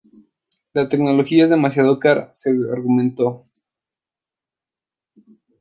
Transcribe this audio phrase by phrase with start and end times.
[0.73, 3.45] La tecnología es demasiado cara, se argumentó.